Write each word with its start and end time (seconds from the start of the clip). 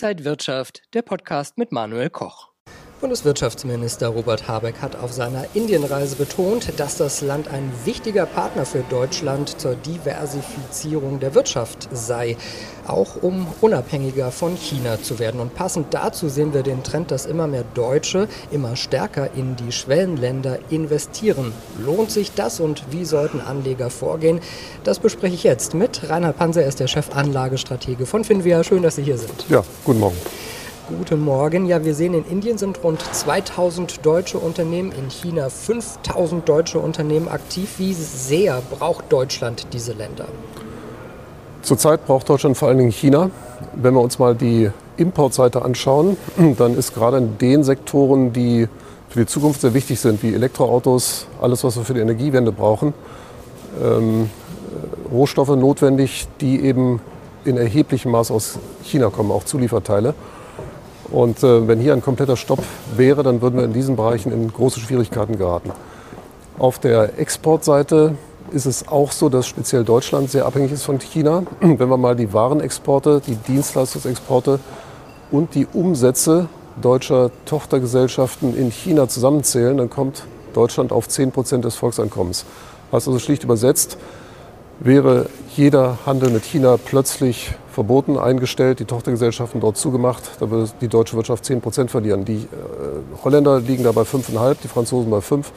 Inside 0.00 0.24
Wirtschaft, 0.24 0.82
der 0.94 1.02
Podcast 1.02 1.58
mit 1.58 1.72
Manuel 1.72 2.08
Koch. 2.08 2.52
Bundeswirtschaftsminister 3.00 4.08
Robert 4.08 4.48
Habeck 4.48 4.82
hat 4.82 4.96
auf 4.96 5.12
seiner 5.12 5.44
Indienreise 5.54 6.16
betont, 6.16 6.72
dass 6.78 6.96
das 6.96 7.20
Land 7.20 7.46
ein 7.46 7.70
wichtiger 7.84 8.26
Partner 8.26 8.66
für 8.66 8.82
Deutschland 8.90 9.60
zur 9.60 9.76
Diversifizierung 9.76 11.20
der 11.20 11.36
Wirtschaft 11.36 11.88
sei, 11.92 12.36
auch 12.88 13.22
um 13.22 13.46
unabhängiger 13.60 14.32
von 14.32 14.56
China 14.56 15.00
zu 15.00 15.20
werden. 15.20 15.40
Und 15.40 15.54
passend 15.54 15.94
dazu 15.94 16.28
sehen 16.28 16.52
wir 16.52 16.64
den 16.64 16.82
Trend, 16.82 17.12
dass 17.12 17.24
immer 17.26 17.46
mehr 17.46 17.64
Deutsche 17.74 18.26
immer 18.50 18.74
stärker 18.74 19.30
in 19.36 19.54
die 19.54 19.70
Schwellenländer 19.70 20.58
investieren. 20.70 21.52
Lohnt 21.78 22.10
sich 22.10 22.32
das 22.32 22.58
und 22.58 22.82
wie 22.90 23.04
sollten 23.04 23.40
Anleger 23.40 23.90
vorgehen? 23.90 24.40
Das 24.82 24.98
bespreche 24.98 25.36
ich 25.36 25.44
jetzt 25.44 25.72
mit 25.72 26.10
Reinhard 26.10 26.36
Panzer, 26.36 26.62
er 26.62 26.68
ist 26.68 26.80
der 26.80 26.88
Chefanlagestratege 26.88 28.06
von 28.06 28.24
Finvia. 28.24 28.64
Schön, 28.64 28.82
dass 28.82 28.96
Sie 28.96 29.04
hier 29.04 29.18
sind. 29.18 29.44
Ja, 29.48 29.62
guten 29.84 30.00
Morgen. 30.00 30.16
Guten 30.88 31.22
Morgen. 31.22 31.66
Ja, 31.66 31.84
wir 31.84 31.94
sehen, 31.94 32.14
in 32.14 32.24
Indien 32.24 32.56
sind 32.56 32.82
rund 32.82 33.02
2000 33.02 34.06
deutsche 34.06 34.38
Unternehmen, 34.38 34.90
in 34.90 35.10
China 35.10 35.50
5000 35.50 36.48
deutsche 36.48 36.78
Unternehmen 36.78 37.28
aktiv. 37.28 37.74
Wie 37.76 37.92
sehr 37.92 38.62
braucht 38.70 39.12
Deutschland 39.12 39.66
diese 39.74 39.92
Länder? 39.92 40.24
Zurzeit 41.60 42.06
braucht 42.06 42.30
Deutschland 42.30 42.56
vor 42.56 42.68
allen 42.68 42.78
Dingen 42.78 42.90
China. 42.90 43.30
Wenn 43.74 43.92
wir 43.92 44.00
uns 44.00 44.18
mal 44.18 44.34
die 44.34 44.70
Importseite 44.96 45.60
anschauen, 45.60 46.16
dann 46.56 46.74
ist 46.74 46.94
gerade 46.94 47.18
in 47.18 47.36
den 47.36 47.64
Sektoren, 47.64 48.32
die 48.32 48.66
für 49.10 49.20
die 49.20 49.26
Zukunft 49.26 49.60
sehr 49.60 49.74
wichtig 49.74 50.00
sind, 50.00 50.22
wie 50.22 50.32
Elektroautos, 50.32 51.26
alles, 51.42 51.64
was 51.64 51.76
wir 51.76 51.84
für 51.84 51.94
die 51.94 52.00
Energiewende 52.00 52.50
brauchen, 52.50 52.94
ähm, 53.84 54.30
Rohstoffe 55.12 55.54
notwendig, 55.54 56.28
die 56.40 56.62
eben 56.62 57.00
in 57.44 57.58
erheblichem 57.58 58.10
Maß 58.10 58.30
aus 58.30 58.58
China 58.84 59.10
kommen, 59.10 59.30
auch 59.30 59.44
Zulieferteile. 59.44 60.14
Und 61.10 61.42
äh, 61.42 61.66
wenn 61.66 61.80
hier 61.80 61.94
ein 61.94 62.02
kompletter 62.02 62.36
Stopp 62.36 62.62
wäre, 62.96 63.22
dann 63.22 63.40
würden 63.40 63.56
wir 63.56 63.64
in 63.64 63.72
diesen 63.72 63.96
Bereichen 63.96 64.32
in 64.32 64.52
große 64.52 64.80
Schwierigkeiten 64.80 65.38
geraten. 65.38 65.72
Auf 66.58 66.78
der 66.78 67.18
Exportseite 67.18 68.14
ist 68.50 68.66
es 68.66 68.88
auch 68.88 69.12
so, 69.12 69.28
dass 69.28 69.46
speziell 69.46 69.84
Deutschland 69.84 70.30
sehr 70.30 70.46
abhängig 70.46 70.72
ist 70.72 70.84
von 70.84 70.98
China. 70.98 71.44
Wenn 71.60 71.88
wir 71.88 71.96
mal 71.96 72.16
die 72.16 72.32
Warenexporte, 72.32 73.22
die 73.26 73.36
Dienstleistungsexporte 73.36 74.58
und 75.30 75.54
die 75.54 75.66
Umsätze 75.72 76.48
deutscher 76.80 77.30
Tochtergesellschaften 77.44 78.56
in 78.56 78.70
China 78.70 79.08
zusammenzählen, 79.08 79.76
dann 79.76 79.90
kommt 79.90 80.24
Deutschland 80.54 80.92
auf 80.92 81.08
10 81.08 81.32
Prozent 81.32 81.64
des 81.64 81.76
Volkseinkommens. 81.76 82.44
Was 82.90 83.06
also 83.06 83.18
schlicht 83.18 83.44
übersetzt, 83.44 83.98
wäre 84.80 85.26
jeder 85.56 85.98
Handel 86.06 86.30
mit 86.30 86.44
China 86.44 86.76
plötzlich 86.82 87.52
verboten, 87.72 88.18
eingestellt, 88.18 88.80
die 88.80 88.84
Tochtergesellschaften 88.84 89.60
dort 89.60 89.76
zugemacht, 89.76 90.30
da 90.40 90.50
würde 90.50 90.70
die 90.80 90.88
deutsche 90.88 91.16
Wirtschaft 91.16 91.44
10 91.44 91.60
Prozent 91.60 91.90
verlieren. 91.90 92.24
Die 92.24 92.36
äh, 92.36 93.24
Holländer 93.24 93.60
liegen 93.60 93.84
da 93.84 93.92
bei 93.92 94.02
5,5, 94.02 94.56
die 94.62 94.68
Franzosen 94.68 95.10
bei 95.10 95.20
5, 95.20 95.52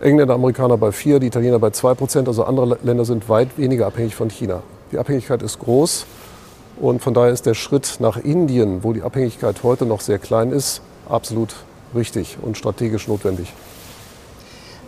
Engländer, 0.00 0.34
Amerikaner 0.34 0.76
bei 0.76 0.92
4, 0.92 1.20
die 1.20 1.26
Italiener 1.26 1.58
bei 1.58 1.70
2 1.70 1.94
Prozent. 1.94 2.28
Also 2.28 2.44
andere 2.44 2.78
Länder 2.82 3.04
sind 3.04 3.28
weit 3.28 3.58
weniger 3.58 3.86
abhängig 3.86 4.14
von 4.14 4.30
China. 4.30 4.62
Die 4.92 4.98
Abhängigkeit 4.98 5.42
ist 5.42 5.58
groß 5.58 6.06
und 6.80 7.02
von 7.02 7.14
daher 7.14 7.32
ist 7.32 7.46
der 7.46 7.54
Schritt 7.54 7.96
nach 8.00 8.16
Indien, 8.16 8.82
wo 8.82 8.92
die 8.92 9.02
Abhängigkeit 9.02 9.62
heute 9.62 9.86
noch 9.86 10.00
sehr 10.00 10.18
klein 10.18 10.52
ist, 10.52 10.82
absolut 11.08 11.54
richtig 11.94 12.38
und 12.40 12.56
strategisch 12.56 13.08
notwendig. 13.08 13.52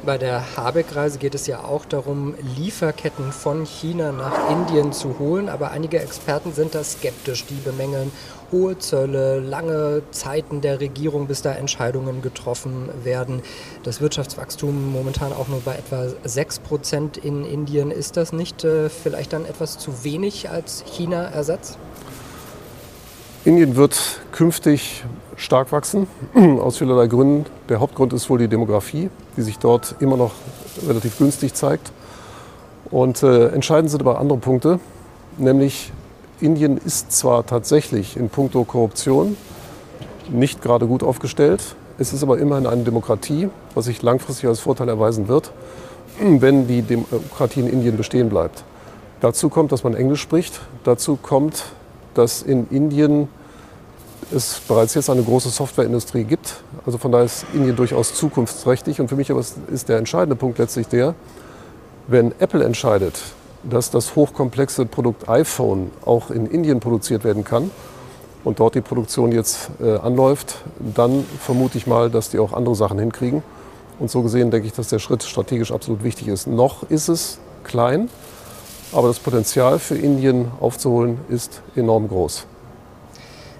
Bei 0.05 0.19
der 0.19 0.57
Habeck-Reise 0.57 1.19
geht 1.19 1.37
es 1.37 1.47
ja 1.47 1.63
auch 1.63 1.85
darum, 1.85 2.35
Lieferketten 2.57 3.31
von 3.31 3.65
China 3.65 4.11
nach 4.11 4.51
Indien 4.51 4.93
zu 4.93 5.21
holen. 5.21 5.49
Aber 5.49 5.71
einige 5.71 6.01
Experten 6.01 6.53
sind 6.53 6.75
da 6.75 6.83
skeptisch. 6.83 7.45
Die 7.47 7.55
bemängeln 7.55 8.11
hohe 8.51 8.77
Zölle, 8.79 9.39
lange 9.39 10.03
Zeiten 10.11 10.61
der 10.61 10.81
Regierung, 10.81 11.29
bis 11.29 11.43
da 11.43 11.53
Entscheidungen 11.53 12.21
getroffen 12.21 12.89
werden. 13.05 13.43
Das 13.85 14.01
Wirtschaftswachstum 14.01 14.93
momentan 14.93 15.33
auch 15.33 15.47
nur 15.47 15.61
bei 15.61 15.77
etwa 15.77 16.07
6 16.25 16.59
Prozent 16.59 17.17
in 17.17 17.45
Indien. 17.45 17.93
Ist 17.93 18.17
das 18.17 18.33
nicht 18.33 18.65
äh, 18.65 18.89
vielleicht 18.89 19.33
dann 19.33 19.45
etwas 19.45 19.79
zu 19.79 20.03
wenig 20.03 20.51
als 20.51 20.83
China-Ersatz? 20.85 21.79
Indien 23.45 23.75
wird 23.75 24.21
künftig 24.31 25.05
stark 25.35 25.73
wachsen, 25.73 26.07
aus 26.61 26.79
vielerlei 26.79 27.09
Gründen. 27.09 27.47
Der 27.69 27.81
Hauptgrund 27.81 28.13
ist 28.13 28.31
wohl 28.31 28.39
die 28.39 28.47
Demografie, 28.47 29.11
die 29.37 29.43
sich 29.43 29.59
dort 29.59 29.97
immer 29.99 30.17
noch 30.17 30.31
relativ 30.87 31.19
günstig 31.19 31.55
zeigt. 31.55 31.91
Und 32.91 33.25
äh, 33.25 33.49
entscheidend 33.49 33.91
sind 33.91 34.01
aber 34.01 34.21
andere 34.21 34.39
Punkte, 34.39 34.79
nämlich 35.39 35.93
Indien 36.41 36.77
ist 36.77 37.11
zwar 37.11 37.45
tatsächlich 37.45 38.17
in 38.17 38.29
puncto 38.29 38.63
Korruption 38.63 39.37
nicht 40.31 40.63
gerade 40.63 40.87
gut 40.87 41.03
aufgestellt, 41.03 41.75
es 41.99 42.13
ist 42.13 42.23
aber 42.23 42.39
immerhin 42.39 42.67
eine 42.67 42.85
Demokratie, 42.85 43.49
was 43.75 43.87
sich 43.87 44.03
langfristig 44.03 44.49
als 44.49 44.61
Vorteil 44.61 44.89
erweisen 44.89 45.27
wird, 45.27 45.51
wenn 46.21 46.69
die 46.69 46.83
Demokratie 46.83 47.61
in 47.61 47.67
Indien 47.67 47.97
bestehen 47.97 48.29
bleibt. 48.29 48.63
Dazu 49.21 49.49
kommt, 49.49 49.73
dass 49.73 49.83
man 49.83 49.95
Englisch 49.95 50.21
spricht. 50.21 50.61
Dazu 50.85 51.17
kommt, 51.21 51.65
dass 52.15 52.43
in 52.43 52.69
Indien 52.71 53.29
es 54.35 54.61
bereits 54.67 54.95
jetzt 54.95 55.11
eine 55.11 55.23
große 55.23 55.51
Softwareindustrie 55.51 56.25
gibt. 56.25 56.63
Also 56.87 56.99
von 56.99 57.13
daher 57.13 57.27
ist 57.27 57.45
Indien 57.53 57.77
durchaus 57.77 58.15
zukunftsträchtig. 58.15 59.01
Und 59.01 59.09
für 59.09 59.17
mich 59.17 59.31
aber 59.31 59.41
ist 59.41 59.89
der 59.89 59.99
entscheidende 59.99 60.37
Punkt 60.37 60.59
letztlich 60.59 60.89
der, 60.89 61.15
wenn 62.09 62.33
Apple 62.39 62.65
entscheidet, 62.65 63.21
dass 63.63 63.91
das 63.91 64.17
hochkomplexe 64.17 64.87
Produkt 64.87 65.29
iPhone 65.29 65.91
auch 66.05 66.31
in 66.31 66.47
Indien 66.47 66.81
produziert 66.81 67.25
werden 67.25 67.45
kann 67.45 67.71
und 68.45 68.59
dort 68.59 68.75
die 68.75 68.81
Produktion 68.81 69.31
jetzt 69.33 69.71
äh, 69.81 69.99
anläuft, 69.99 70.57
dann 70.79 71.25
vermute 71.41 71.79
ich 71.79 71.87
mal, 71.87 72.11
dass 72.11 72.31
die 72.31 72.39
auch 72.39 72.53
andere 72.53 72.75
Sachen 72.75 72.99
hinkriegen. 72.99 73.43
Und 73.99 74.11
so 74.11 74.23
gesehen 74.23 74.51
denke 74.51 74.67
ich, 74.67 74.73
dass 74.73 74.89
der 74.89 74.99
Schritt 74.99 75.23
strategisch 75.23 75.71
absolut 75.71 76.03
wichtig 76.03 76.29
ist. 76.29 76.49
Noch 76.49 76.83
ist 76.91 77.09
es 77.09 77.39
klein, 77.63 78.09
aber 78.93 79.09
das 79.09 79.19
Potenzial 79.19 79.79
für 79.79 79.97
Indien 79.97 80.51
aufzuholen 80.61 81.19
ist 81.29 81.63
enorm 81.77 82.09
groß. 82.09 82.47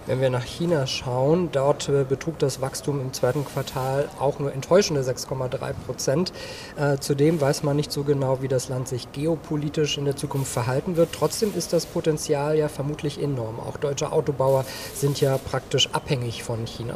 Wenn 0.07 0.21
wir 0.21 0.31
nach 0.31 0.43
China 0.43 0.89
schauen, 0.89 1.51
dort 1.53 1.89
äh, 1.89 2.03
betrug 2.03 2.37
das 2.41 2.61
Wachstum 2.61 3.01
im 3.01 3.13
zweiten 3.13 3.45
Quartal 3.45 4.09
auch 4.19 4.41
nur 4.41 4.53
enttäuschende 4.53 5.03
6,3 5.03 5.73
Prozent. 5.87 6.33
Äh, 6.77 6.99
zudem 6.99 7.41
weiß 7.41 7.63
man 7.63 7.77
nicht 7.77 7.93
so 7.93 8.03
genau, 8.03 8.43
wie 8.43 8.49
das 8.49 8.69
Land 8.69 8.89
sich 8.89 9.13
geopolitisch 9.13 9.99
in 9.99 10.05
der 10.05 10.17
Zukunft 10.17 10.53
verhalten 10.53 10.97
wird. 10.97 11.11
Trotzdem 11.13 11.53
ist 11.57 11.73
das 11.73 11.87
Potenzial 11.87 12.59
ja 12.59 12.67
vermutlich 12.67 13.23
enorm. 13.23 13.61
Auch 13.61 13.77
deutsche 13.77 14.11
Autobauer 14.11 14.65
sind 14.93 15.21
ja 15.21 15.39
praktisch 15.39 15.89
abhängig 15.93 16.43
von 16.43 16.67
China. 16.67 16.95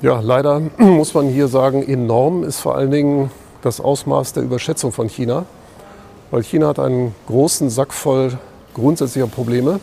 Ja, 0.00 0.20
leider 0.20 0.60
muss 0.78 1.12
man 1.12 1.28
hier 1.28 1.48
sagen, 1.48 1.82
enorm 1.82 2.44
ist 2.44 2.60
vor 2.60 2.76
allen 2.76 2.90
Dingen 2.90 3.30
das 3.60 3.78
Ausmaß 3.78 4.32
der 4.32 4.42
Überschätzung 4.42 4.90
von 4.90 5.10
China. 5.10 5.44
Weil 6.30 6.42
China 6.42 6.68
hat 6.68 6.78
einen 6.78 7.14
großen 7.26 7.70
Sack 7.70 7.92
voll 7.92 8.38
grundsätzlicher 8.74 9.26
Probleme 9.26 9.80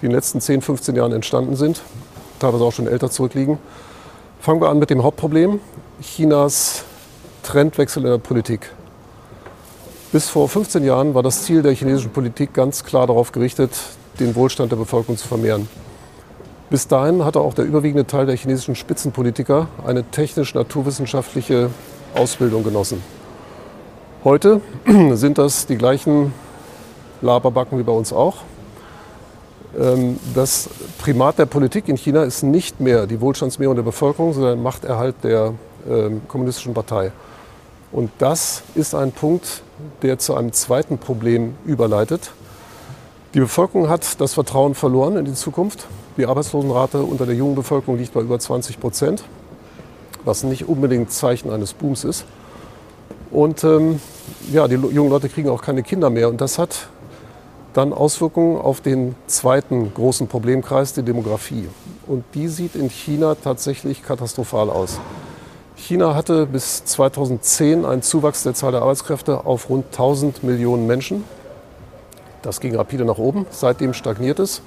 die 0.00 0.06
in 0.06 0.10
den 0.10 0.16
letzten 0.16 0.40
10, 0.40 0.62
15 0.62 0.96
Jahren 0.96 1.12
entstanden 1.12 1.56
sind, 1.56 1.82
teilweise 2.38 2.64
auch 2.64 2.72
schon 2.72 2.86
älter 2.86 3.10
zurückliegen. 3.10 3.58
Fangen 4.40 4.60
wir 4.60 4.68
an 4.68 4.78
mit 4.78 4.90
dem 4.90 5.02
Hauptproblem, 5.02 5.60
Chinas 6.00 6.84
Trendwechsel 7.42 8.04
in 8.04 8.10
der 8.10 8.18
Politik. 8.18 8.72
Bis 10.12 10.28
vor 10.28 10.48
15 10.48 10.84
Jahren 10.84 11.14
war 11.14 11.22
das 11.22 11.42
Ziel 11.44 11.62
der 11.62 11.72
chinesischen 11.72 12.10
Politik 12.10 12.54
ganz 12.54 12.84
klar 12.84 13.06
darauf 13.06 13.32
gerichtet, 13.32 13.72
den 14.20 14.34
Wohlstand 14.36 14.72
der 14.72 14.76
Bevölkerung 14.76 15.16
zu 15.16 15.26
vermehren. 15.26 15.68
Bis 16.70 16.86
dahin 16.86 17.24
hatte 17.24 17.40
auch 17.40 17.54
der 17.54 17.64
überwiegende 17.64 18.06
Teil 18.06 18.26
der 18.26 18.36
chinesischen 18.36 18.74
Spitzenpolitiker 18.74 19.68
eine 19.86 20.04
technisch-naturwissenschaftliche 20.04 21.70
Ausbildung 22.14 22.62
genossen. 22.62 23.02
Heute 24.24 24.60
sind 25.12 25.38
das 25.38 25.66
die 25.66 25.76
gleichen 25.76 26.34
Laberbacken 27.22 27.78
wie 27.78 27.84
bei 27.84 27.92
uns 27.92 28.12
auch. 28.12 28.38
Ähm, 29.78 30.18
das 30.34 30.68
Primat 30.98 31.38
der 31.38 31.46
Politik 31.46 31.88
in 31.88 31.96
China 31.96 32.24
ist 32.24 32.42
nicht 32.42 32.80
mehr 32.80 33.06
die 33.06 33.20
Wohlstandsmehrung 33.20 33.76
der 33.76 33.84
Bevölkerung, 33.84 34.32
sondern 34.32 34.60
Machterhalt 34.60 35.14
der 35.22 35.54
ähm, 35.88 36.22
kommunistischen 36.26 36.74
Partei. 36.74 37.12
Und 37.92 38.10
das 38.18 38.64
ist 38.74 38.92
ein 38.92 39.12
Punkt, 39.12 39.62
der 40.02 40.18
zu 40.18 40.34
einem 40.34 40.52
zweiten 40.52 40.98
Problem 40.98 41.54
überleitet. 41.64 42.32
Die 43.34 43.40
Bevölkerung 43.40 43.88
hat 43.88 44.20
das 44.20 44.34
Vertrauen 44.34 44.74
verloren 44.74 45.16
in 45.16 45.26
die 45.26 45.34
Zukunft. 45.34 45.86
Die 46.16 46.26
Arbeitslosenrate 46.26 47.02
unter 47.02 47.24
der 47.24 47.36
jungen 47.36 47.54
Bevölkerung 47.54 47.96
liegt 47.96 48.14
bei 48.14 48.20
über 48.22 48.40
20 48.40 48.80
Prozent, 48.80 49.22
was 50.24 50.42
nicht 50.42 50.68
unbedingt 50.68 51.12
Zeichen 51.12 51.52
eines 51.52 51.72
Booms 51.72 52.02
ist. 52.02 52.24
Und 53.30 53.64
ähm, 53.64 54.00
ja, 54.52 54.68
die 54.68 54.76
jungen 54.76 55.10
Leute 55.10 55.28
kriegen 55.28 55.48
auch 55.48 55.62
keine 55.62 55.82
Kinder 55.82 56.10
mehr. 56.10 56.28
Und 56.28 56.40
das 56.40 56.58
hat 56.58 56.88
dann 57.74 57.92
Auswirkungen 57.92 58.58
auf 58.58 58.80
den 58.80 59.14
zweiten 59.26 59.92
großen 59.92 60.26
Problemkreis, 60.26 60.94
die 60.94 61.02
Demografie. 61.02 61.68
Und 62.06 62.24
die 62.34 62.48
sieht 62.48 62.74
in 62.74 62.88
China 62.88 63.36
tatsächlich 63.36 64.02
katastrophal 64.02 64.70
aus. 64.70 64.98
China 65.76 66.14
hatte 66.14 66.46
bis 66.46 66.84
2010 66.84 67.84
einen 67.84 68.02
Zuwachs 68.02 68.42
der 68.42 68.54
Zahl 68.54 68.72
der 68.72 68.82
Arbeitskräfte 68.82 69.46
auf 69.46 69.68
rund 69.68 69.86
1000 69.86 70.42
Millionen 70.42 70.86
Menschen. 70.86 71.24
Das 72.42 72.60
ging 72.60 72.74
rapide 72.74 73.04
nach 73.04 73.18
oben. 73.18 73.46
Seitdem 73.50 73.94
stagniert 73.94 74.38
es. 74.38 74.62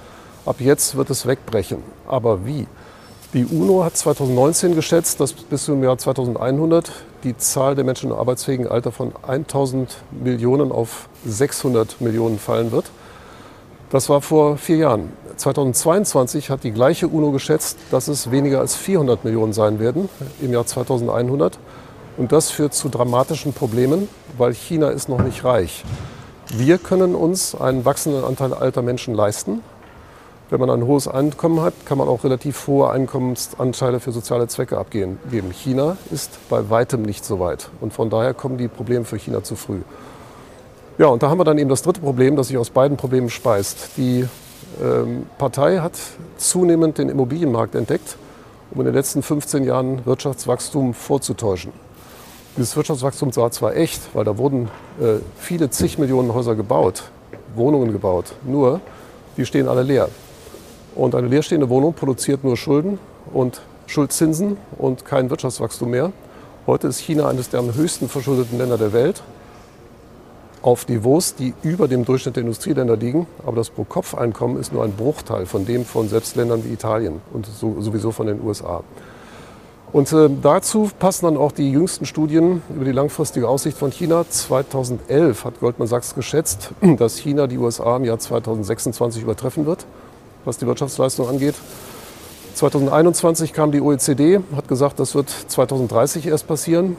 Ab 0.45 0.57
jetzt 0.59 0.95
wird 0.95 1.09
es 1.09 1.25
wegbrechen. 1.25 1.83
Aber 2.07 2.45
wie? 2.45 2.67
Die 3.33 3.45
UNO 3.45 3.83
hat 3.83 3.97
2019 3.97 4.75
geschätzt, 4.75 5.19
dass 5.19 5.33
bis 5.33 5.65
zum 5.65 5.83
Jahr 5.83 5.97
2100 5.97 6.91
die 7.23 7.37
Zahl 7.37 7.75
der 7.75 7.83
Menschen 7.83 8.11
im 8.11 8.15
arbeitsfähigen 8.15 8.67
Alter 8.67 8.91
von 8.91 9.13
1000 9.27 9.97
Millionen 10.11 10.71
auf 10.71 11.09
600 11.25 12.01
Millionen 12.01 12.39
fallen 12.39 12.71
wird. 12.71 12.85
Das 13.91 14.07
war 14.09 14.21
vor 14.21 14.57
vier 14.57 14.77
Jahren. 14.77 15.11
2022 15.35 16.49
hat 16.49 16.63
die 16.63 16.71
gleiche 16.71 17.07
UNO 17.07 17.31
geschätzt, 17.31 17.77
dass 17.91 18.07
es 18.07 18.31
weniger 18.31 18.59
als 18.59 18.75
400 18.75 19.25
Millionen 19.25 19.53
sein 19.53 19.79
werden 19.79 20.07
im 20.41 20.53
Jahr 20.53 20.65
2100. 20.65 21.57
Und 22.17 22.31
das 22.31 22.51
führt 22.51 22.73
zu 22.73 22.89
dramatischen 22.89 23.53
Problemen, 23.53 24.07
weil 24.37 24.53
China 24.53 24.89
ist 24.89 25.09
noch 25.09 25.21
nicht 25.21 25.43
reich. 25.43 25.83
Wir 26.53 26.77
können 26.77 27.15
uns 27.15 27.55
einen 27.55 27.85
wachsenden 27.85 28.23
Anteil 28.23 28.53
alter 28.53 28.81
Menschen 28.81 29.13
leisten. 29.13 29.61
Wenn 30.51 30.59
man 30.59 30.69
ein 30.69 30.85
hohes 30.85 31.07
Einkommen 31.07 31.61
hat, 31.61 31.73
kann 31.85 31.97
man 31.97 32.09
auch 32.09 32.25
relativ 32.25 32.67
hohe 32.67 32.89
Einkommensanteile 32.89 34.01
für 34.01 34.11
soziale 34.11 34.49
Zwecke 34.49 34.77
abgeben. 34.77 35.17
China 35.53 35.95
ist 36.11 36.39
bei 36.49 36.69
weitem 36.69 37.03
nicht 37.03 37.23
so 37.23 37.39
weit. 37.39 37.69
Und 37.79 37.93
von 37.93 38.09
daher 38.09 38.33
kommen 38.33 38.57
die 38.57 38.67
Probleme 38.67 39.05
für 39.05 39.15
China 39.15 39.43
zu 39.43 39.55
früh. 39.55 39.79
Ja, 40.97 41.07
und 41.07 41.23
da 41.23 41.29
haben 41.29 41.39
wir 41.39 41.45
dann 41.45 41.57
eben 41.57 41.69
das 41.69 41.83
dritte 41.83 42.01
Problem, 42.01 42.35
das 42.35 42.49
sich 42.49 42.57
aus 42.57 42.69
beiden 42.69 42.97
Problemen 42.97 43.29
speist. 43.29 43.91
Die 43.95 44.27
ähm, 44.83 45.25
Partei 45.37 45.77
hat 45.77 45.93
zunehmend 46.35 46.97
den 46.97 47.07
Immobilienmarkt 47.07 47.73
entdeckt, 47.73 48.17
um 48.71 48.81
in 48.81 48.85
den 48.87 48.93
letzten 48.93 49.23
15 49.23 49.63
Jahren 49.63 50.05
Wirtschaftswachstum 50.05 50.93
vorzutäuschen. 50.93 51.71
Dieses 52.57 52.75
Wirtschaftswachstum 52.75 53.33
war 53.37 53.51
zwar 53.51 53.77
echt, 53.77 54.01
weil 54.13 54.25
da 54.25 54.37
wurden 54.37 54.65
äh, 54.99 55.19
viele 55.37 55.69
zig 55.69 55.97
Millionen 55.97 56.33
Häuser 56.33 56.55
gebaut, 56.55 57.03
Wohnungen 57.55 57.93
gebaut, 57.93 58.33
nur 58.45 58.81
die 59.37 59.45
stehen 59.45 59.69
alle 59.69 59.83
leer. 59.83 60.09
Und 60.95 61.15
eine 61.15 61.27
leerstehende 61.27 61.69
Wohnung 61.69 61.93
produziert 61.93 62.43
nur 62.43 62.57
Schulden 62.57 62.99
und 63.33 63.61
Schuldzinsen 63.87 64.57
und 64.77 65.05
kein 65.05 65.29
Wirtschaftswachstum 65.29 65.89
mehr. 65.89 66.11
Heute 66.67 66.87
ist 66.87 66.99
China 66.99 67.27
eines 67.27 67.49
der 67.49 67.59
am 67.59 67.73
höchsten 67.73 68.07
verschuldeten 68.07 68.57
Länder 68.57 68.77
der 68.77 68.93
Welt 68.93 69.23
auf 70.61 70.87
Niveaus, 70.87 71.35
die 71.35 71.53
über 71.63 71.87
dem 71.87 72.05
Durchschnitt 72.05 72.35
der 72.35 72.41
Industrieländer 72.41 72.95
liegen. 72.95 73.27
Aber 73.45 73.55
das 73.55 73.69
Pro-Kopf-Einkommen 73.69 74.59
ist 74.59 74.73
nur 74.73 74.83
ein 74.83 74.93
Bruchteil 74.93 75.45
von 75.45 75.65
dem 75.65 75.85
von 75.85 76.07
selbst 76.07 76.35
Ländern 76.35 76.63
wie 76.63 76.73
Italien 76.73 77.21
und 77.33 77.45
so, 77.45 77.81
sowieso 77.81 78.11
von 78.11 78.27
den 78.27 78.41
USA. 78.43 78.83
Und 79.91 80.13
äh, 80.13 80.29
dazu 80.41 80.89
passen 80.99 81.25
dann 81.25 81.37
auch 81.37 81.51
die 81.51 81.69
jüngsten 81.69 82.05
Studien 82.05 82.61
über 82.73 82.85
die 82.85 82.93
langfristige 82.93 83.49
Aussicht 83.49 83.77
von 83.77 83.91
China. 83.91 84.23
2011 84.29 85.43
hat 85.43 85.59
Goldman 85.59 85.87
Sachs 85.87 86.15
geschätzt, 86.15 86.71
dass 86.97 87.17
China 87.17 87.47
die 87.47 87.57
USA 87.57 87.97
im 87.97 88.05
Jahr 88.05 88.19
2026 88.19 89.23
übertreffen 89.23 89.65
wird, 89.65 89.85
was 90.45 90.57
die 90.57 90.67
Wirtschaftsleistung 90.67 91.27
angeht. 91.27 91.55
2021 92.55 93.53
kam 93.53 93.71
die 93.71 93.81
OECD, 93.81 94.39
hat 94.55 94.67
gesagt, 94.67 94.99
das 94.99 95.15
wird 95.15 95.29
2030 95.29 96.27
erst 96.27 96.47
passieren. 96.47 96.97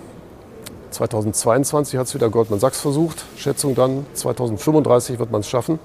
2022 0.91 1.99
hat 1.99 2.07
es 2.07 2.15
wieder 2.15 2.29
Goldman 2.31 2.61
Sachs 2.61 2.81
versucht. 2.81 3.25
Schätzung 3.37 3.75
dann, 3.75 4.07
2035 4.15 5.19
wird 5.19 5.31
man 5.31 5.41
es 5.41 5.49
schaffen. 5.49 5.79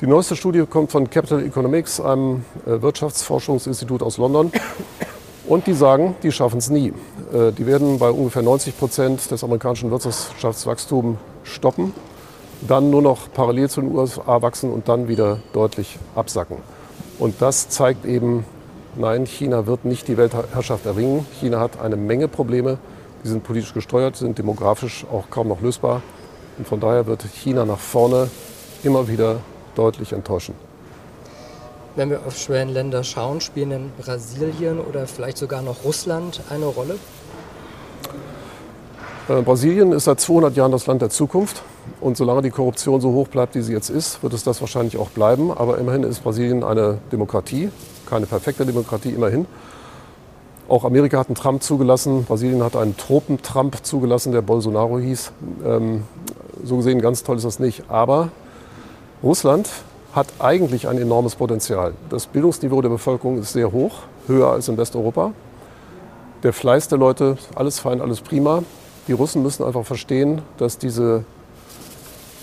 Die 0.00 0.06
neueste 0.06 0.34
Studie 0.34 0.64
kommt 0.68 0.90
von 0.90 1.08
Capital 1.08 1.44
Economics, 1.44 2.00
einem 2.00 2.44
äh, 2.66 2.82
Wirtschaftsforschungsinstitut 2.82 4.02
aus 4.02 4.18
London. 4.18 4.50
Und 5.46 5.66
die 5.66 5.74
sagen, 5.74 6.16
die 6.22 6.32
schaffen 6.32 6.58
es 6.58 6.70
nie. 6.70 6.92
Äh, 7.32 7.52
die 7.52 7.66
werden 7.66 7.98
bei 7.98 8.10
ungefähr 8.10 8.42
90 8.42 8.78
Prozent 8.78 9.30
des 9.30 9.44
amerikanischen 9.44 9.90
Wirtschaftswachstums 9.90 11.18
stoppen, 11.44 11.92
dann 12.66 12.90
nur 12.90 13.02
noch 13.02 13.32
parallel 13.32 13.68
zu 13.68 13.80
den 13.80 13.94
USA 13.94 14.42
wachsen 14.42 14.72
und 14.72 14.88
dann 14.88 15.08
wieder 15.08 15.38
deutlich 15.52 15.98
absacken. 16.14 16.58
Und 17.18 17.40
das 17.40 17.68
zeigt 17.68 18.04
eben, 18.04 18.44
nein, 18.96 19.26
China 19.26 19.66
wird 19.66 19.84
nicht 19.84 20.08
die 20.08 20.16
Weltherrschaft 20.16 20.86
erringen. 20.86 21.26
China 21.40 21.60
hat 21.60 21.80
eine 21.80 21.96
Menge 21.96 22.28
Probleme. 22.28 22.78
Die 23.24 23.28
sind 23.28 23.44
politisch 23.44 23.74
gesteuert, 23.74 24.16
sind 24.16 24.38
demografisch 24.38 25.06
auch 25.12 25.30
kaum 25.30 25.48
noch 25.48 25.60
lösbar. 25.60 26.02
Und 26.58 26.66
von 26.66 26.80
daher 26.80 27.06
wird 27.06 27.22
China 27.22 27.64
nach 27.64 27.78
vorne 27.78 28.28
immer 28.82 29.08
wieder 29.08 29.36
deutlich 29.74 30.12
enttäuschen. 30.12 30.54
Wenn 31.94 32.10
wir 32.10 32.20
auf 32.26 32.36
Schwellenländer 32.38 33.04
schauen, 33.04 33.40
spielen 33.40 33.70
denn 33.70 33.92
Brasilien 33.98 34.80
oder 34.80 35.06
vielleicht 35.06 35.36
sogar 35.36 35.62
noch 35.62 35.84
Russland 35.84 36.40
eine 36.48 36.64
Rolle? 36.64 36.98
Äh, 39.28 39.42
Brasilien 39.42 39.92
ist 39.92 40.04
seit 40.04 40.18
200 40.18 40.56
Jahren 40.56 40.72
das 40.72 40.86
Land 40.86 41.02
der 41.02 41.10
Zukunft. 41.10 41.62
Und 42.00 42.16
solange 42.16 42.42
die 42.42 42.50
Korruption 42.50 43.00
so 43.00 43.12
hoch 43.12 43.28
bleibt, 43.28 43.54
wie 43.54 43.62
sie 43.62 43.72
jetzt 43.72 43.90
ist, 43.90 44.22
wird 44.22 44.32
es 44.32 44.44
das 44.44 44.60
wahrscheinlich 44.60 44.96
auch 44.96 45.10
bleiben. 45.10 45.50
Aber 45.50 45.78
immerhin 45.78 46.02
ist 46.02 46.22
Brasilien 46.22 46.64
eine 46.64 46.98
Demokratie, 47.10 47.70
keine 48.08 48.26
perfekte 48.26 48.66
Demokratie, 48.66 49.10
immerhin. 49.10 49.46
Auch 50.68 50.84
Amerika 50.84 51.18
hat 51.18 51.28
einen 51.28 51.34
Trump 51.34 51.62
zugelassen, 51.62 52.24
Brasilien 52.24 52.62
hat 52.62 52.76
einen 52.76 52.96
Tropen-Trump 52.96 53.84
zugelassen, 53.84 54.32
der 54.32 54.42
Bolsonaro 54.42 54.98
hieß. 54.98 55.32
Ähm, 55.66 56.04
so 56.64 56.76
gesehen 56.76 57.00
ganz 57.00 57.24
toll 57.24 57.36
ist 57.36 57.44
das 57.44 57.58
nicht. 57.58 57.84
Aber 57.88 58.28
Russland 59.22 59.68
hat 60.12 60.28
eigentlich 60.38 60.88
ein 60.88 60.98
enormes 60.98 61.36
Potenzial. 61.36 61.94
Das 62.10 62.26
Bildungsniveau 62.26 62.80
der 62.82 62.90
Bevölkerung 62.90 63.38
ist 63.38 63.52
sehr 63.52 63.72
hoch, 63.72 64.00
höher 64.26 64.48
als 64.48 64.68
in 64.68 64.76
Westeuropa. 64.76 65.32
Der 66.42 66.52
Fleiß 66.52 66.88
der 66.88 66.98
Leute, 66.98 67.38
alles 67.54 67.78
fein, 67.78 68.00
alles 68.00 68.20
prima. 68.20 68.62
Die 69.08 69.12
Russen 69.12 69.42
müssen 69.42 69.64
einfach 69.64 69.84
verstehen, 69.84 70.42
dass 70.58 70.78
diese 70.78 71.24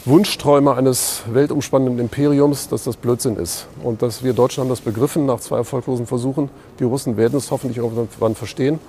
Wunschträume 0.06 0.76
eines 0.76 1.24
weltumspannenden 1.30 2.00
Imperiums, 2.00 2.70
dass 2.70 2.86
das 2.86 2.96
Blödsinn 2.96 3.36
ist. 3.36 3.68
Und 3.84 4.02
dass 4.02 4.24
wir 4.24 4.32
Deutschen 4.32 4.62
haben 4.62 4.70
das 4.70 4.80
begriffen 4.80 5.26
nach 5.26 5.42
zwei 5.42 5.58
erfolglosen 5.58 6.08
Versuchen. 6.08 6.50
Die 6.80 6.86
Russen 6.86 7.18
werden 7.18 7.38
es 7.38 7.52
hoffentlich 7.52 7.78
irgendwann 7.78 8.34
verstehen. 8.34 8.80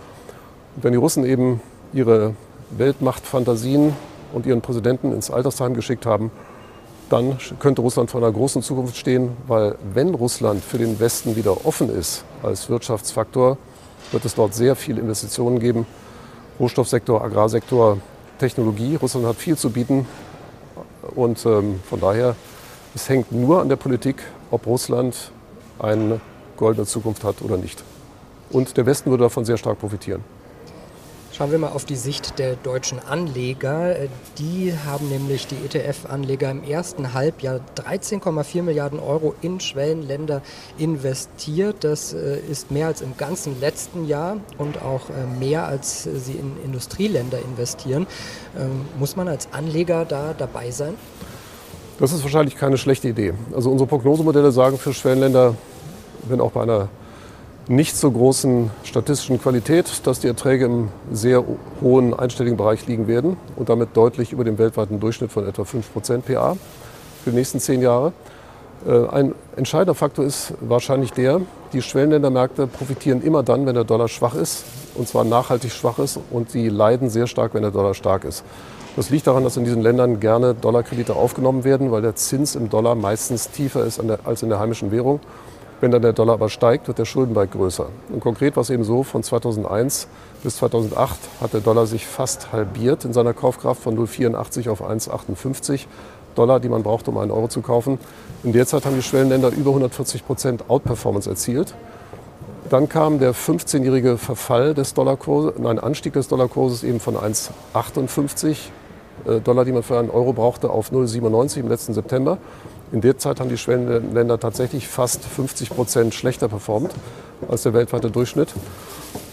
Und 0.76 0.84
wenn 0.84 0.92
die 0.92 0.98
Russen 0.98 1.24
eben 1.24 1.60
ihre 1.92 2.34
Weltmachtfantasien 2.70 3.92
und 4.32 4.46
ihren 4.46 4.60
Präsidenten 4.60 5.12
ins 5.12 5.32
Altersheim 5.32 5.74
geschickt 5.74 6.06
haben, 6.06 6.30
dann 7.08 7.38
könnte 7.58 7.82
Russland 7.82 8.08
vor 8.08 8.22
einer 8.22 8.30
großen 8.30 8.62
Zukunft 8.62 8.96
stehen, 8.96 9.30
weil 9.48 9.74
wenn 9.92 10.14
Russland 10.14 10.62
für 10.62 10.78
den 10.78 11.00
Westen 11.00 11.34
wieder 11.34 11.66
offen 11.66 11.90
ist 11.90 12.22
als 12.44 12.70
Wirtschaftsfaktor, 12.70 13.58
wird 14.12 14.24
es 14.24 14.36
dort 14.36 14.54
sehr 14.54 14.76
viele 14.76 15.00
Investitionen 15.00 15.58
geben. 15.58 15.86
Rohstoffsektor, 16.60 17.20
Agrarsektor, 17.20 17.98
Technologie. 18.38 18.94
Russland 18.94 19.26
hat 19.26 19.36
viel 19.36 19.56
zu 19.56 19.70
bieten 19.70 20.06
und 21.14 21.44
ähm, 21.46 21.80
von 21.88 22.00
daher, 22.00 22.36
es 22.94 23.08
hängt 23.08 23.32
nur 23.32 23.60
an 23.60 23.68
der 23.68 23.76
Politik, 23.76 24.22
ob 24.50 24.66
Russland 24.66 25.32
eine 25.78 26.20
goldene 26.56 26.86
Zukunft 26.86 27.24
hat 27.24 27.42
oder 27.42 27.56
nicht. 27.56 27.82
Und 28.50 28.76
der 28.76 28.86
Westen 28.86 29.10
würde 29.10 29.24
davon 29.24 29.44
sehr 29.44 29.56
stark 29.56 29.78
profitieren. 29.78 30.22
Schauen 31.40 31.52
wir 31.52 31.58
mal 31.58 31.68
auf 31.68 31.86
die 31.86 31.96
Sicht 31.96 32.38
der 32.38 32.54
deutschen 32.54 32.98
Anleger. 32.98 33.96
Die 34.36 34.74
haben 34.84 35.08
nämlich 35.08 35.46
die 35.46 35.54
ETF-Anleger 35.54 36.50
im 36.50 36.62
ersten 36.62 37.14
Halbjahr 37.14 37.60
13,4 37.76 38.60
Milliarden 38.60 39.00
Euro 39.00 39.34
in 39.40 39.58
Schwellenländer 39.58 40.42
investiert. 40.76 41.82
Das 41.82 42.12
äh, 42.12 42.40
ist 42.40 42.70
mehr 42.70 42.88
als 42.88 43.00
im 43.00 43.16
ganzen 43.16 43.58
letzten 43.58 44.06
Jahr 44.06 44.36
und 44.58 44.82
auch 44.82 45.08
äh, 45.08 45.38
mehr 45.38 45.66
als 45.66 46.02
sie 46.02 46.32
in 46.34 46.62
Industrieländer 46.62 47.38
investieren. 47.38 48.06
Ähm, 48.58 48.84
muss 48.98 49.16
man 49.16 49.26
als 49.26 49.48
Anleger 49.50 50.04
da 50.04 50.34
dabei 50.36 50.70
sein? 50.70 50.92
Das 51.98 52.12
ist 52.12 52.22
wahrscheinlich 52.22 52.58
keine 52.58 52.76
schlechte 52.76 53.08
Idee. 53.08 53.32
Also 53.54 53.70
unsere 53.70 53.88
Prognosemodelle 53.88 54.52
sagen 54.52 54.76
für 54.76 54.92
Schwellenländer, 54.92 55.54
wenn 56.28 56.42
auch 56.42 56.52
bei 56.52 56.64
einer 56.64 56.90
nicht 57.70 57.96
so 57.96 58.10
großen 58.10 58.68
statistischen 58.82 59.40
Qualität, 59.40 60.04
dass 60.04 60.18
die 60.18 60.26
Erträge 60.26 60.64
im 60.64 60.88
sehr 61.12 61.44
hohen 61.80 62.12
einstelligen 62.12 62.56
Bereich 62.56 62.88
liegen 62.88 63.06
werden 63.06 63.36
und 63.54 63.68
damit 63.68 63.96
deutlich 63.96 64.32
über 64.32 64.42
dem 64.42 64.58
weltweiten 64.58 64.98
Durchschnitt 64.98 65.30
von 65.30 65.46
etwa 65.46 65.62
5% 65.62 66.22
PA 66.22 66.56
für 67.22 67.30
die 67.30 67.36
nächsten 67.36 67.60
zehn 67.60 67.80
Jahre. 67.80 68.12
Äh, 68.88 69.06
ein 69.10 69.36
entscheidender 69.54 69.94
Faktor 69.94 70.24
ist 70.24 70.52
wahrscheinlich 70.60 71.12
der, 71.12 71.42
die 71.72 71.80
Schwellenländermärkte 71.80 72.66
profitieren 72.66 73.22
immer 73.22 73.44
dann, 73.44 73.66
wenn 73.66 73.76
der 73.76 73.84
Dollar 73.84 74.08
schwach 74.08 74.34
ist, 74.34 74.64
und 74.96 75.06
zwar 75.06 75.22
nachhaltig 75.22 75.70
schwach 75.70 76.00
ist, 76.00 76.18
und 76.32 76.50
sie 76.50 76.68
leiden 76.68 77.08
sehr 77.08 77.28
stark, 77.28 77.54
wenn 77.54 77.62
der 77.62 77.70
Dollar 77.70 77.94
stark 77.94 78.24
ist. 78.24 78.42
Das 78.96 79.10
liegt 79.10 79.28
daran, 79.28 79.44
dass 79.44 79.56
in 79.56 79.62
diesen 79.62 79.82
Ländern 79.82 80.18
gerne 80.18 80.54
Dollarkredite 80.54 81.14
aufgenommen 81.14 81.62
werden, 81.62 81.92
weil 81.92 82.02
der 82.02 82.16
Zins 82.16 82.56
im 82.56 82.68
Dollar 82.68 82.96
meistens 82.96 83.48
tiefer 83.50 83.84
ist 83.84 84.00
als 84.24 84.42
in 84.42 84.48
der 84.48 84.58
heimischen 84.58 84.90
Währung. 84.90 85.20
Wenn 85.80 85.90
dann 85.90 86.02
der 86.02 86.12
Dollar 86.12 86.34
aber 86.34 86.50
steigt, 86.50 86.88
wird 86.88 86.98
der 86.98 87.06
Schuldenberg 87.06 87.52
größer. 87.52 87.86
Und 88.10 88.20
konkret 88.20 88.56
war 88.56 88.62
es 88.62 88.70
eben 88.70 88.84
so, 88.84 89.02
von 89.02 89.22
2001 89.22 90.08
bis 90.42 90.56
2008 90.56 91.18
hat 91.40 91.54
der 91.54 91.60
Dollar 91.60 91.86
sich 91.86 92.06
fast 92.06 92.52
halbiert 92.52 93.04
in 93.04 93.14
seiner 93.14 93.32
Kaufkraft 93.32 93.82
von 93.82 93.96
0,84 93.96 94.68
auf 94.68 94.82
1,58 94.82 95.86
Dollar, 96.34 96.60
die 96.60 96.68
man 96.68 96.82
braucht, 96.82 97.08
um 97.08 97.16
einen 97.16 97.30
Euro 97.30 97.48
zu 97.48 97.62
kaufen. 97.62 97.98
In 98.42 98.52
der 98.52 98.66
Zeit 98.66 98.84
haben 98.84 98.94
die 98.94 99.02
Schwellenländer 99.02 99.48
über 99.48 99.70
140 99.70 100.26
Prozent 100.26 100.68
Outperformance 100.68 101.28
erzielt. 101.28 101.74
Dann 102.68 102.88
kam 102.88 103.18
der 103.18 103.34
15-jährige 103.34 104.16
Verfall 104.16 104.74
des 104.74 104.94
Dollarkurses, 104.94 105.64
ein 105.64 105.78
Anstieg 105.78 106.12
des 106.12 106.28
Dollarkurses 106.28 106.84
eben 106.84 107.00
von 107.00 107.16
1,58 107.16 108.50
äh, 108.50 108.54
Dollar, 109.44 109.64
die 109.64 109.72
man 109.72 109.82
für 109.82 109.98
einen 109.98 110.10
Euro 110.10 110.32
brauchte, 110.32 110.70
auf 110.70 110.92
0,97 110.92 111.60
im 111.60 111.68
letzten 111.68 111.94
September. 111.94 112.38
In 112.92 113.00
der 113.00 113.18
Zeit 113.18 113.38
haben 113.38 113.48
die 113.48 113.56
Schwellenländer 113.56 114.40
tatsächlich 114.40 114.88
fast 114.88 115.24
50 115.24 115.70
Prozent 115.70 116.14
schlechter 116.14 116.48
performt 116.48 116.92
als 117.48 117.62
der 117.62 117.72
weltweite 117.72 118.10
Durchschnitt. 118.10 118.48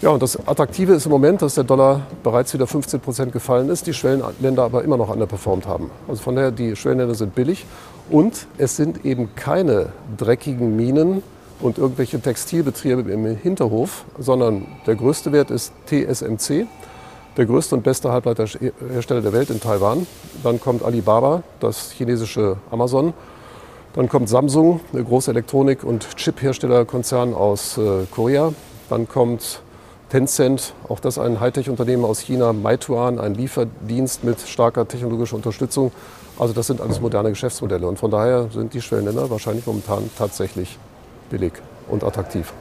Ja, 0.00 0.10
und 0.10 0.22
das 0.22 0.46
Attraktive 0.46 0.94
ist 0.94 1.06
im 1.06 1.12
Moment, 1.12 1.42
dass 1.42 1.54
der 1.54 1.64
Dollar 1.64 2.02
bereits 2.22 2.54
wieder 2.54 2.66
15 2.66 3.00
Prozent 3.00 3.32
gefallen 3.32 3.68
ist, 3.68 3.86
die 3.86 3.94
Schwellenländer 3.94 4.62
aber 4.62 4.84
immer 4.84 4.96
noch 4.96 5.08
underperformt 5.08 5.66
haben. 5.66 5.90
Also 6.06 6.22
von 6.22 6.36
daher, 6.36 6.52
die 6.52 6.76
Schwellenländer 6.76 7.14
sind 7.14 7.34
billig 7.34 7.66
und 8.10 8.46
es 8.58 8.76
sind 8.76 9.04
eben 9.04 9.34
keine 9.34 9.92
dreckigen 10.16 10.76
Minen 10.76 11.22
und 11.60 11.78
irgendwelche 11.78 12.20
Textilbetriebe 12.20 13.10
im 13.10 13.24
Hinterhof, 13.36 14.04
sondern 14.18 14.66
der 14.86 14.94
größte 14.94 15.32
Wert 15.32 15.50
ist 15.50 15.72
TSMC, 15.86 16.66
der 17.38 17.46
größte 17.46 17.76
und 17.76 17.84
beste 17.84 18.10
Halbleiterhersteller 18.12 19.22
der 19.22 19.32
Welt 19.32 19.48
in 19.48 19.60
Taiwan. 19.60 20.06
Dann 20.42 20.60
kommt 20.60 20.82
Alibaba, 20.82 21.44
das 21.60 21.92
chinesische 21.92 22.56
Amazon. 22.70 23.14
Dann 23.94 24.08
kommt 24.08 24.28
Samsung, 24.28 24.80
der 24.92 25.04
große 25.04 25.30
Elektronik- 25.30 25.84
und 25.84 26.16
Chip-Herstellerkonzern 26.16 27.34
aus 27.34 27.78
äh, 27.78 28.06
Korea. 28.10 28.52
Dann 28.90 29.08
kommt 29.08 29.62
Tencent, 30.10 30.74
auch 30.88 31.00
das 31.00 31.18
ein 31.18 31.38
Hightech-Unternehmen 31.38 32.04
aus 32.04 32.20
China, 32.20 32.52
Meituan, 32.52 33.18
ein 33.18 33.34
Lieferdienst 33.34 34.24
mit 34.24 34.40
starker 34.40 34.88
technologischer 34.88 35.36
Unterstützung. 35.36 35.92
Also 36.38 36.54
das 36.54 36.66
sind 36.66 36.80
alles 36.80 37.00
moderne 37.00 37.30
Geschäftsmodelle 37.30 37.86
und 37.86 37.98
von 37.98 38.10
daher 38.10 38.48
sind 38.52 38.74
die 38.74 38.80
Schwellenländer 38.80 39.30
wahrscheinlich 39.30 39.66
momentan 39.66 40.10
tatsächlich 40.16 40.78
billig 41.30 41.52
und 41.88 42.04
attraktiv. 42.04 42.52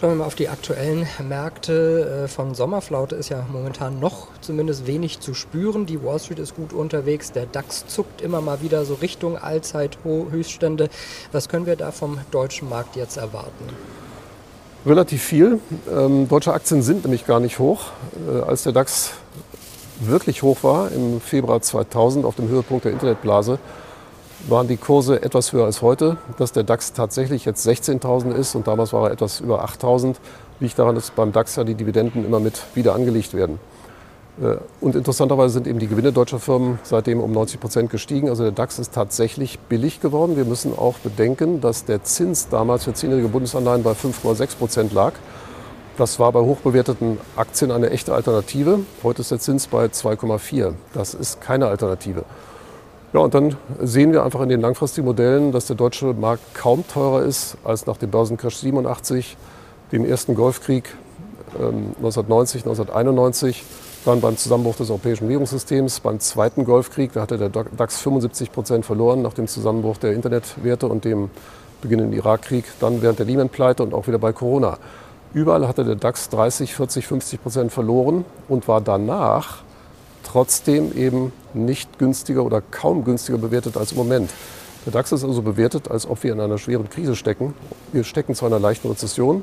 Schauen 0.00 0.10
wir 0.10 0.16
mal 0.18 0.26
auf 0.26 0.36
die 0.36 0.48
aktuellen 0.48 1.08
Märkte. 1.28 2.22
Äh, 2.26 2.28
von 2.28 2.54
Sommerflaute 2.54 3.16
ist 3.16 3.30
ja 3.30 3.44
momentan 3.52 3.98
noch 3.98 4.28
zumindest 4.40 4.86
wenig 4.86 5.18
zu 5.18 5.34
spüren. 5.34 5.86
Die 5.86 6.04
Wall 6.04 6.20
Street 6.20 6.38
ist 6.38 6.54
gut 6.54 6.72
unterwegs. 6.72 7.32
Der 7.32 7.46
DAX 7.46 7.84
zuckt 7.88 8.20
immer 8.20 8.40
mal 8.40 8.62
wieder 8.62 8.84
so 8.84 8.94
Richtung 8.94 9.36
Allzeithöchststände. 9.36 10.88
Was 11.32 11.48
können 11.48 11.66
wir 11.66 11.74
da 11.74 11.90
vom 11.90 12.20
deutschen 12.30 12.68
Markt 12.68 12.94
jetzt 12.94 13.16
erwarten? 13.16 13.64
Relativ 14.86 15.20
viel. 15.20 15.58
Ähm, 15.92 16.28
deutsche 16.28 16.52
Aktien 16.52 16.80
sind 16.82 17.02
nämlich 17.02 17.26
gar 17.26 17.40
nicht 17.40 17.58
hoch. 17.58 17.86
Äh, 18.32 18.42
als 18.42 18.62
der 18.62 18.72
DAX 18.72 19.14
wirklich 19.98 20.44
hoch 20.44 20.58
war, 20.62 20.92
im 20.92 21.20
Februar 21.20 21.60
2000 21.60 22.24
auf 22.24 22.36
dem 22.36 22.48
Höhepunkt 22.48 22.84
der 22.84 22.92
Internetblase, 22.92 23.58
waren 24.48 24.68
die 24.68 24.76
Kurse 24.76 25.22
etwas 25.22 25.52
höher 25.52 25.64
als 25.64 25.82
heute. 25.82 26.16
Dass 26.38 26.52
der 26.52 26.62
DAX 26.62 26.92
tatsächlich 26.92 27.44
jetzt 27.44 27.66
16.000 27.66 28.32
ist 28.32 28.54
und 28.54 28.66
damals 28.66 28.92
war 28.92 29.08
er 29.08 29.12
etwas 29.12 29.40
über 29.40 29.64
8.000, 29.64 30.16
liegt 30.60 30.78
daran, 30.78 30.94
dass 30.94 31.10
beim 31.10 31.32
DAX 31.32 31.56
ja 31.56 31.64
die 31.64 31.74
Dividenden 31.74 32.24
immer 32.24 32.40
mit 32.40 32.62
wieder 32.74 32.94
angelegt 32.94 33.34
werden. 33.34 33.58
Äh, 34.40 34.56
und 34.80 34.94
interessanterweise 34.94 35.54
sind 35.54 35.66
eben 35.66 35.78
die 35.78 35.88
Gewinne 35.88 36.12
deutscher 36.12 36.38
Firmen 36.38 36.78
seitdem 36.82 37.20
um 37.20 37.32
90 37.32 37.60
Prozent 37.60 37.90
gestiegen. 37.90 38.28
Also 38.28 38.44
der 38.44 38.52
DAX 38.52 38.78
ist 38.78 38.94
tatsächlich 38.94 39.58
billig 39.58 40.00
geworden. 40.00 40.36
Wir 40.36 40.44
müssen 40.44 40.76
auch 40.76 40.98
bedenken, 40.98 41.60
dass 41.60 41.84
der 41.84 42.04
Zins 42.04 42.48
damals 42.48 42.84
für 42.84 42.94
zehnjährige 42.94 43.28
Bundesanleihen 43.28 43.82
bei 43.82 43.92
5,6 43.92 44.56
Prozent 44.56 44.92
lag. 44.92 45.12
Das 45.96 46.20
war 46.20 46.30
bei 46.30 46.40
hochbewerteten 46.40 47.18
Aktien 47.34 47.72
eine 47.72 47.90
echte 47.90 48.14
Alternative. 48.14 48.80
Heute 49.02 49.22
ist 49.22 49.32
der 49.32 49.40
Zins 49.40 49.66
bei 49.66 49.86
2,4. 49.86 50.74
Das 50.94 51.12
ist 51.12 51.40
keine 51.40 51.66
Alternative. 51.66 52.24
Ja, 53.14 53.20
und 53.20 53.32
dann 53.32 53.56
sehen 53.80 54.12
wir 54.12 54.22
einfach 54.22 54.42
in 54.42 54.50
den 54.50 54.60
langfristigen 54.60 55.06
Modellen, 55.06 55.50
dass 55.50 55.66
der 55.66 55.76
deutsche 55.76 56.12
Markt 56.12 56.54
kaum 56.54 56.86
teurer 56.86 57.22
ist 57.22 57.56
als 57.64 57.86
nach 57.86 57.96
dem 57.96 58.10
Börsencrash 58.10 58.56
87, 58.56 59.36
dem 59.92 60.04
ersten 60.04 60.34
Golfkrieg 60.34 60.94
1990, 61.54 62.66
ähm, 62.66 62.70
1991 62.70 63.64
dann 64.04 64.20
beim 64.20 64.36
Zusammenbruch 64.36 64.76
des 64.76 64.90
europäischen 64.90 65.28
Währungssystems, 65.28 66.00
beim 66.00 66.20
zweiten 66.20 66.64
Golfkrieg, 66.64 67.12
da 67.12 67.22
hatte 67.22 67.38
der 67.38 67.48
DAX 67.48 67.98
75 68.00 68.52
Prozent 68.52 68.84
verloren 68.84 69.22
nach 69.22 69.32
dem 69.32 69.46
Zusammenbruch 69.46 69.96
der 69.96 70.12
Internetwerte 70.12 70.86
und 70.86 71.04
dem 71.04 71.30
beginnenden 71.80 72.12
Irakkrieg, 72.14 72.64
dann 72.80 73.02
während 73.02 73.18
der 73.18 73.26
Lehman-Pleite 73.26 73.82
und 73.82 73.94
auch 73.94 74.06
wieder 74.06 74.18
bei 74.18 74.32
Corona. 74.32 74.78
Überall 75.34 75.66
hatte 75.66 75.84
der 75.84 75.96
DAX 75.96 76.28
30, 76.28 76.74
40, 76.74 77.06
50 77.06 77.42
Prozent 77.42 77.72
verloren 77.72 78.24
und 78.48 78.68
war 78.68 78.80
danach 78.80 79.62
trotzdem 80.22 80.96
eben 80.96 81.32
nicht 81.54 81.98
günstiger 81.98 82.44
oder 82.44 82.60
kaum 82.60 83.04
günstiger 83.04 83.38
bewertet 83.38 83.76
als 83.76 83.92
im 83.92 83.98
Moment. 83.98 84.30
Der 84.86 84.92
DAX 84.92 85.12
ist 85.12 85.24
also 85.24 85.42
bewertet, 85.42 85.90
als 85.90 86.06
ob 86.06 86.22
wir 86.22 86.32
in 86.32 86.40
einer 86.40 86.58
schweren 86.58 86.88
Krise 86.88 87.16
stecken. 87.16 87.54
Wir 87.92 88.04
stecken 88.04 88.34
zu 88.34 88.46
einer 88.46 88.58
leichten 88.58 88.88
Rezession. 88.88 89.42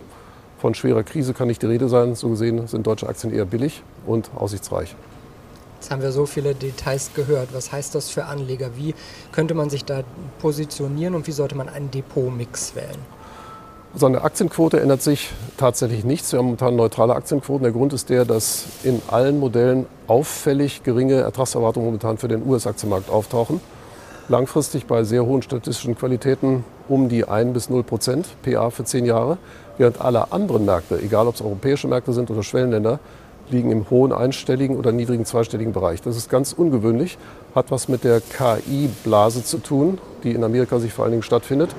Von 0.60 0.74
schwerer 0.74 1.04
Krise 1.04 1.34
kann 1.34 1.48
nicht 1.48 1.62
die 1.62 1.68
Rede 1.68 1.90
sein. 1.90 2.16
So 2.16 2.30
gesehen 2.30 2.68
sind 2.68 2.88
deutsche 2.88 3.08
Aktien 3.08 3.34
eher 3.34 3.46
billig 3.46 3.84
und 4.06 4.32
aussichtsreich. 4.36 4.96
Jetzt 5.80 5.92
haben 5.92 6.02
wir 6.02 6.12
so 6.12 6.26
viele 6.26 6.56
Details 6.56 7.12
gehört. 7.14 7.50
Was 7.54 7.72
heißt 7.72 7.94
das 7.94 8.10
für 8.10 8.26
Anleger? 8.26 8.72
Wie 8.76 8.96
könnte 9.32 9.54
man 9.54 9.70
sich 9.70 9.86
da 9.86 10.04
positionieren 10.40 11.14
und 11.14 11.28
wie 11.28 11.32
sollte 11.32 11.56
man 11.56 11.70
einen 11.70 11.92
Depotmix 11.92 12.74
wählen? 12.74 12.98
Also 13.96 14.08
an 14.08 14.12
der 14.12 14.26
Aktienquote 14.26 14.82
ändert 14.82 15.02
sich 15.02 15.32
tatsächlich 15.56 16.04
nichts. 16.04 16.34
Wir 16.34 16.40
haben 16.40 16.48
momentan 16.48 16.76
neutrale 16.76 17.16
Aktienquoten. 17.16 17.64
Der 17.64 17.72
Grund 17.72 17.94
ist 17.94 18.10
der, 18.10 18.26
dass 18.26 18.66
in 18.84 19.02
allen 19.08 19.40
Modellen 19.40 19.86
auffällig 20.08 20.84
geringe 20.84 21.14
Ertragserwartungen 21.14 21.86
momentan 21.86 22.18
für 22.18 22.28
den 22.28 22.46
US-Aktienmarkt 22.46 23.10
auftauchen. 23.10 23.62
Langfristig 24.28 24.86
bei 24.86 25.06
sehr 25.06 25.26
hohen 25.26 25.44
statistischen 25.44 25.98
Qualitäten 25.98 26.66
um 26.90 27.08
die 27.08 27.26
1 27.26 27.54
bis 27.54 27.70
0 27.70 27.84
Prozent 27.84 28.28
PA 28.44 28.70
für 28.70 28.84
zehn 28.84 29.06
Jahre 29.06 29.38
während 29.78 30.02
alle 30.02 30.34
anderen 30.34 30.66
Märkte, 30.66 31.02
egal 31.02 31.30
ob 31.30 31.36
es 31.36 31.42
europäische 31.42 31.88
Märkte 31.88 32.12
sind 32.12 32.30
oder 32.30 32.44
Schwellenländer, 32.44 33.00
liegen 33.50 33.72
im 33.72 33.90
hohen 33.90 34.12
einstelligen 34.12 34.76
oder 34.76 34.92
niedrigen 34.92 35.24
zweistelligen 35.24 35.72
Bereich. 35.72 36.02
Das 36.02 36.18
ist 36.18 36.30
ganz 36.30 36.52
ungewöhnlich, 36.52 37.18
hat 37.54 37.72
was 37.72 37.88
mit 37.88 38.04
der 38.04 38.20
KI-Blase 38.20 39.46
zu 39.46 39.60
tun, 39.60 40.00
die 40.26 40.32
in 40.32 40.44
Amerika 40.44 40.80
sich 40.80 40.92
vor 40.92 41.06
allen 41.06 41.14
Dingen 41.14 41.24
stattfindet, 41.24 41.70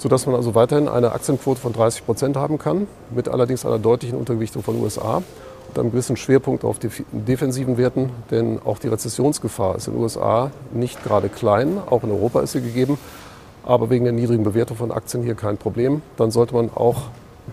sodass 0.00 0.24
man 0.24 0.34
also 0.34 0.54
weiterhin 0.54 0.88
eine 0.88 1.12
Aktienquote 1.12 1.60
von 1.60 1.74
30 1.74 2.06
Prozent 2.06 2.36
haben 2.36 2.56
kann, 2.56 2.86
mit 3.10 3.28
allerdings 3.28 3.66
einer 3.66 3.78
deutlichen 3.78 4.16
Untergewichtung 4.16 4.62
von 4.62 4.80
USA 4.80 5.22
und 5.68 5.78
einem 5.78 5.90
gewissen 5.90 6.16
Schwerpunkt 6.16 6.64
auf 6.64 6.78
defensiven 7.12 7.76
Werten, 7.76 8.08
denn 8.30 8.58
auch 8.64 8.78
die 8.78 8.88
Rezessionsgefahr 8.88 9.76
ist 9.76 9.88
in 9.88 9.92
den 9.92 10.02
USA 10.02 10.50
nicht 10.72 11.04
gerade 11.04 11.28
klein, 11.28 11.76
auch 11.90 12.02
in 12.02 12.10
Europa 12.10 12.40
ist 12.40 12.52
sie 12.52 12.62
gegeben, 12.62 12.98
aber 13.62 13.90
wegen 13.90 14.04
der 14.04 14.14
niedrigen 14.14 14.42
Bewertung 14.42 14.78
von 14.78 14.90
Aktien 14.90 15.22
hier 15.22 15.34
kein 15.34 15.58
Problem. 15.58 16.00
Dann 16.16 16.30
sollte 16.30 16.54
man 16.54 16.70
auch 16.74 17.02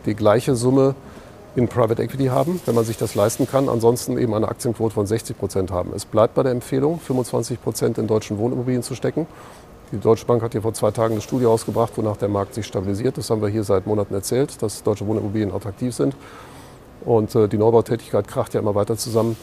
die 0.05 0.15
gleiche 0.15 0.55
Summe 0.55 0.95
in 1.57 1.67
Private 1.67 2.01
Equity 2.01 2.27
haben, 2.27 2.61
wenn 2.65 2.75
man 2.75 2.85
sich 2.85 2.97
das 2.97 3.13
leisten 3.13 3.45
kann. 3.45 3.67
Ansonsten 3.67 4.17
eben 4.17 4.33
eine 4.33 4.47
Aktienquote 4.47 4.93
von 4.93 5.05
60 5.05 5.37
Prozent 5.37 5.71
haben. 5.71 5.91
Es 5.93 6.05
bleibt 6.05 6.35
bei 6.35 6.43
der 6.43 6.53
Empfehlung, 6.53 6.99
25 6.99 7.61
Prozent 7.61 7.97
in 7.97 8.07
deutschen 8.07 8.37
Wohnimmobilien 8.37 8.83
zu 8.83 8.95
stecken. 8.95 9.27
Die 9.91 9.99
Deutsche 9.99 10.25
Bank 10.25 10.41
hat 10.41 10.51
hier 10.51 10.61
vor 10.61 10.73
zwei 10.73 10.91
Tagen 10.91 11.13
eine 11.13 11.21
Studie 11.21 11.45
ausgebracht, 11.45 11.93
wonach 11.95 12.17
der 12.17 12.29
Markt 12.29 12.53
sich 12.53 12.65
stabilisiert. 12.65 13.17
Das 13.17 13.29
haben 13.29 13.41
wir 13.41 13.49
hier 13.49 13.63
seit 13.63 13.87
Monaten 13.87 14.13
erzählt, 14.13 14.61
dass 14.61 14.83
deutsche 14.83 15.07
Wohnimmobilien 15.07 15.53
attraktiv 15.53 15.95
sind. 15.95 16.15
Und 17.05 17.33
äh, 17.35 17.47
die 17.47 17.57
Neubautätigkeit 17.57 18.27
kracht 18.27 18.53
ja 18.53 18.59
immer 18.59 18.75
weiter 18.75 18.97
zusammen. 18.97 19.37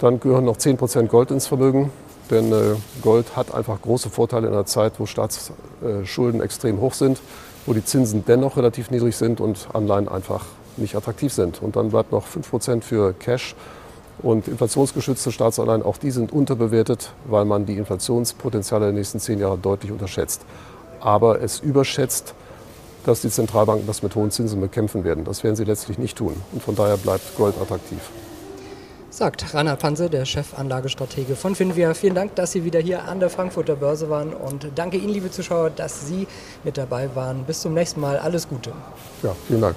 Dann 0.00 0.18
gehören 0.18 0.44
noch 0.44 0.56
10 0.56 0.76
Prozent 0.76 1.08
Gold 1.08 1.30
ins 1.30 1.46
Vermögen. 1.46 1.90
Denn 2.30 2.52
äh, 2.52 2.74
Gold 3.02 3.36
hat 3.36 3.54
einfach 3.54 3.80
große 3.80 4.10
Vorteile 4.10 4.48
in 4.48 4.52
einer 4.52 4.66
Zeit, 4.66 4.98
wo 4.98 5.06
Staatsschulden 5.06 6.40
extrem 6.40 6.80
hoch 6.80 6.94
sind 6.94 7.18
wo 7.66 7.74
die 7.74 7.84
Zinsen 7.84 8.24
dennoch 8.24 8.56
relativ 8.56 8.90
niedrig 8.90 9.16
sind 9.16 9.40
und 9.40 9.68
Anleihen 9.72 10.08
einfach 10.08 10.44
nicht 10.76 10.94
attraktiv 10.94 11.32
sind. 11.32 11.60
Und 11.62 11.76
dann 11.76 11.90
bleibt 11.90 12.12
noch 12.12 12.26
5% 12.26 12.82
für 12.82 13.12
Cash 13.12 13.54
und 14.22 14.48
inflationsgeschützte 14.48 15.32
Staatsanleihen. 15.32 15.82
Auch 15.82 15.98
die 15.98 16.10
sind 16.10 16.32
unterbewertet, 16.32 17.12
weil 17.26 17.44
man 17.44 17.66
die 17.66 17.76
Inflationspotenziale 17.76 18.86
der 18.86 18.94
nächsten 18.94 19.20
zehn 19.20 19.38
Jahre 19.38 19.58
deutlich 19.58 19.92
unterschätzt. 19.92 20.42
Aber 21.00 21.40
es 21.42 21.60
überschätzt, 21.60 22.34
dass 23.04 23.20
die 23.20 23.30
Zentralbanken 23.30 23.86
das 23.86 24.02
mit 24.02 24.14
hohen 24.14 24.30
Zinsen 24.30 24.60
bekämpfen 24.60 25.04
werden. 25.04 25.24
Das 25.24 25.44
werden 25.44 25.56
sie 25.56 25.64
letztlich 25.64 25.98
nicht 25.98 26.18
tun. 26.18 26.34
Und 26.52 26.62
von 26.62 26.74
daher 26.74 26.96
bleibt 26.96 27.36
Gold 27.36 27.54
attraktiv 27.60 28.00
sagt 29.16 29.54
Rainer 29.54 29.76
Panse, 29.76 30.10
der 30.10 30.26
Chefanlagestratege 30.26 31.36
von 31.36 31.54
Finvia. 31.54 31.94
Vielen 31.94 32.14
Dank, 32.14 32.34
dass 32.34 32.52
Sie 32.52 32.64
wieder 32.64 32.80
hier 32.80 33.04
an 33.04 33.18
der 33.18 33.30
Frankfurter 33.30 33.74
Börse 33.74 34.10
waren 34.10 34.34
und 34.34 34.68
danke 34.74 34.98
Ihnen, 34.98 35.08
liebe 35.08 35.30
Zuschauer, 35.30 35.70
dass 35.70 36.06
Sie 36.06 36.26
mit 36.64 36.76
dabei 36.76 37.08
waren. 37.14 37.44
Bis 37.44 37.62
zum 37.62 37.72
nächsten 37.72 38.00
Mal. 38.00 38.18
Alles 38.18 38.46
Gute. 38.46 38.72
Ja, 39.22 39.34
vielen 39.48 39.62
Dank. 39.62 39.76